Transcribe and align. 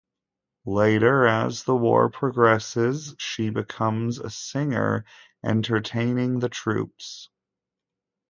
Later, 0.65 1.27
as 1.27 1.63
the 1.63 1.75
war 1.75 2.09
progresses, 2.09 3.13
she 3.19 3.51
becomes 3.51 4.17
a 4.17 4.31
singer 4.31 5.05
entertaining 5.43 6.39
the 6.39 6.49
troops. 6.49 7.29